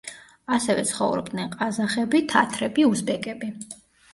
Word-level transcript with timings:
ასევე 0.55 0.85
ცხოვრობდნენ 0.91 1.53
ყაზახები, 1.57 2.23
თათრები, 2.33 2.87
უზბეკები. 2.93 3.53